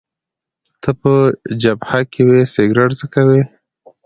[0.81, 1.13] ته په
[1.61, 3.41] جبهه کي وې، سګرېټ څکوې؟